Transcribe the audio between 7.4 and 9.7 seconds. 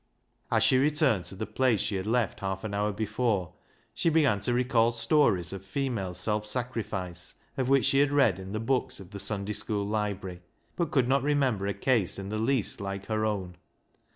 of which she had read in the books of the Sunday